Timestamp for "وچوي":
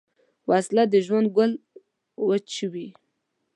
2.27-2.87